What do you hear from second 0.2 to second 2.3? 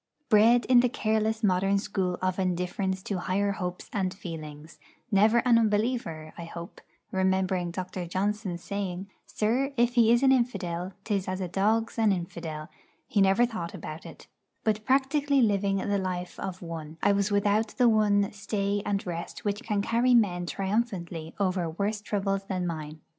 Bred in the careless modern school